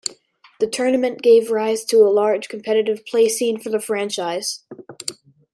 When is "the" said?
0.59-0.65, 3.69-3.79